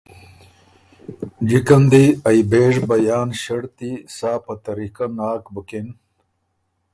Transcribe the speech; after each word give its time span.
جکه 1.49 1.77
ن 1.81 1.83
دی 1.91 2.05
ائ 2.27 2.39
بېژ 2.49 2.73
بیان 2.89 3.29
ݭړطی 3.41 3.91
سا 4.15 4.31
په 4.43 4.53
طریقۀ 4.65 5.05
ناک 5.17 5.43
بُکِن 5.53 5.87